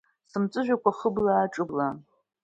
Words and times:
Сымҵәыжәҩақәа 0.31 0.91
хыблаа-ҿыблаан… 0.97 1.97